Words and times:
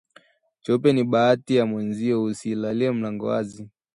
Cheupe 0.63 0.93
ni 0.93 1.03
bahati 1.03 1.55
ya 1.55 1.65
mwenzio 1.65 2.23
usiilalie 2.23 2.91
mlango 2.91 3.25
wazi 3.25 3.69